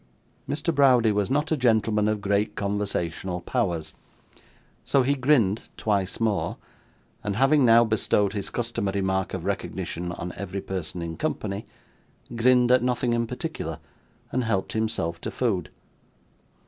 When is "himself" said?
14.73-15.21